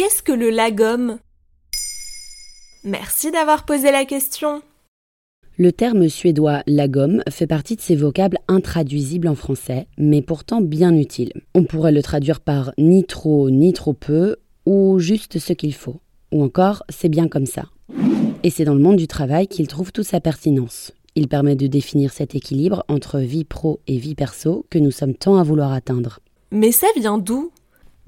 [0.00, 1.18] qu'est-ce que le lagom?
[2.84, 4.62] Merci d'avoir posé la question.
[5.58, 10.96] Le terme suédois lagom fait partie de ces vocables intraduisibles en français, mais pourtant bien
[10.96, 11.34] utiles.
[11.54, 16.00] On pourrait le traduire par ni trop ni trop peu, ou juste ce qu'il faut.
[16.32, 17.66] Ou encore, c'est bien comme ça.
[18.42, 20.92] Et c'est dans le monde du travail qu'il trouve toute sa pertinence.
[21.14, 25.14] Il permet de définir cet équilibre entre vie pro et vie perso que nous sommes
[25.14, 26.20] tant à vouloir atteindre.
[26.52, 27.52] Mais ça vient d'où?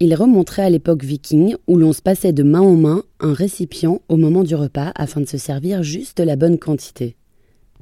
[0.05, 4.01] Il remonterait à l'époque viking où l'on se passait de main en main un récipient
[4.09, 7.15] au moment du repas afin de se servir juste la bonne quantité.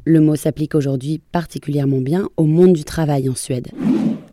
[0.05, 3.69] Le mot s'applique aujourd'hui particulièrement bien au monde du travail en Suède.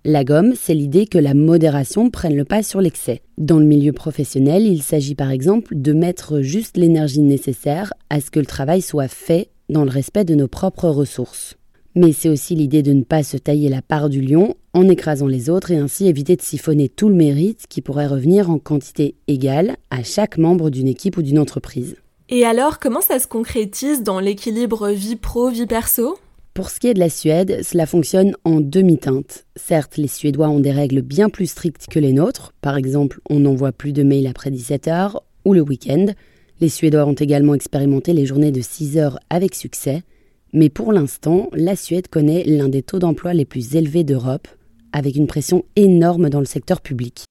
[0.04, 3.22] La gomme, c'est l'idée que la modération prenne le pas sur l'excès.
[3.38, 8.32] Dans le milieu professionnel, il s'agit par exemple de mettre juste l'énergie nécessaire à ce
[8.32, 11.56] que le travail soit fait dans le respect de nos propres ressources.
[11.96, 15.28] Mais c'est aussi l'idée de ne pas se tailler la part du lion en écrasant
[15.28, 19.16] les autres et ainsi éviter de siphonner tout le mérite qui pourrait revenir en quantité
[19.28, 21.96] égale à chaque membre d'une équipe ou d'une entreprise.
[22.30, 26.18] Et alors, comment ça se concrétise dans l'équilibre vie pro-vie perso?
[26.54, 29.46] Pour ce qui est de la Suède, cela fonctionne en demi-teinte.
[29.56, 32.52] Certes, les Suédois ont des règles bien plus strictes que les nôtres.
[32.62, 36.08] Par exemple, on n'envoie plus de mails après 17 heures ou le week-end.
[36.60, 40.02] Les Suédois ont également expérimenté les journées de 6 heures avec succès.
[40.58, 44.48] Mais pour l'instant, la Suède connaît l'un des taux d'emploi les plus élevés d'Europe,
[44.92, 47.26] avec une pression énorme dans le secteur public.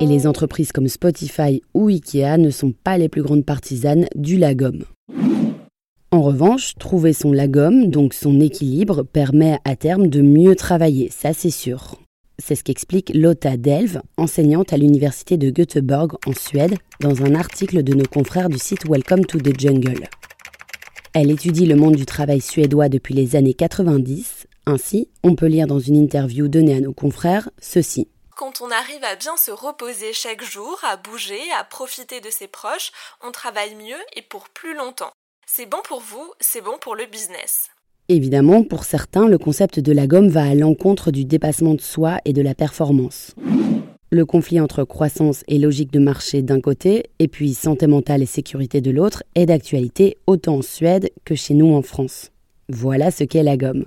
[0.00, 4.36] Et les entreprises comme Spotify ou Ikea ne sont pas les plus grandes partisanes du
[4.36, 4.84] lagom.
[6.10, 11.32] En revanche, trouver son lagom, donc son équilibre, permet à terme de mieux travailler, ça
[11.32, 12.03] c'est sûr.
[12.40, 17.84] C'est ce qu'explique Lotta Delve, enseignante à l'université de Göteborg en Suède, dans un article
[17.84, 20.08] de nos confrères du site Welcome to the Jungle.
[21.14, 24.48] Elle étudie le monde du travail suédois depuis les années 90.
[24.66, 28.08] Ainsi, on peut lire dans une interview donnée à nos confrères ceci.
[28.36, 32.48] Quand on arrive à bien se reposer chaque jour, à bouger, à profiter de ses
[32.48, 32.90] proches,
[33.22, 35.12] on travaille mieux et pour plus longtemps.
[35.46, 37.70] C'est bon pour vous, c'est bon pour le business.
[38.10, 42.18] Évidemment, pour certains, le concept de la gomme va à l'encontre du dépassement de soi
[42.26, 43.34] et de la performance.
[44.10, 48.26] Le conflit entre croissance et logique de marché d'un côté, et puis santé mentale et
[48.26, 52.30] sécurité de l'autre, est d'actualité autant en Suède que chez nous en France.
[52.68, 53.86] Voilà ce qu'est la gomme.